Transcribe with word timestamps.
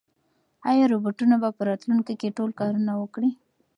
ایا 0.69 0.85
روبوټونه 0.93 1.35
به 1.41 1.49
په 1.57 1.61
راتلونکي 1.69 2.13
کې 2.21 2.35
ټول 2.37 2.49
کارونه 2.59 2.91
وکړي؟ 2.97 3.31